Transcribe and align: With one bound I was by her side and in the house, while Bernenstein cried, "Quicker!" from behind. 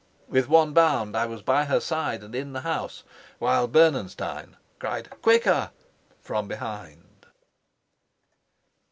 With 0.27 0.49
one 0.49 0.73
bound 0.73 1.15
I 1.15 1.27
was 1.27 1.43
by 1.43 1.65
her 1.65 1.79
side 1.79 2.23
and 2.23 2.33
in 2.33 2.53
the 2.53 2.61
house, 2.61 3.03
while 3.37 3.67
Bernenstein 3.67 4.57
cried, 4.79 5.11
"Quicker!" 5.21 5.69
from 6.23 6.47
behind. 6.47 7.27